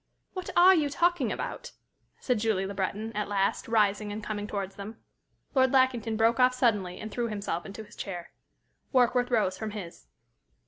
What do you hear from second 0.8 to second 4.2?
talking about?" said Julie Le Breton, at last, rising